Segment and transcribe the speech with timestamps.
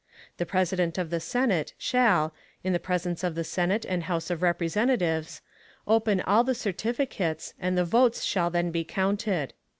[0.37, 4.41] The President of the Senate shall, in the Presence of the Senate and House of
[4.41, 5.43] Representatives,
[5.85, 9.53] open all the Certificates, and the Votes shall then be counted.